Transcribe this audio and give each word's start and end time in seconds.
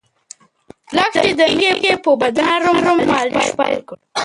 لښتې 0.95 1.31
د 1.39 1.41
مېږې 1.57 1.93
په 2.03 2.11
بدن 2.21 2.49
نرمه 2.63 2.93
مالش 3.11 3.47
پیل 3.57 3.79
کړ. 3.87 3.97